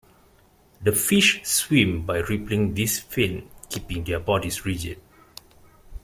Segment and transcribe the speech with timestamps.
[0.81, 4.99] The fish swim by rippling this fin, keeping their bodies rigid.